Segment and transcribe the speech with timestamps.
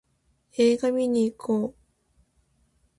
[0.57, 1.75] 映画見にいこう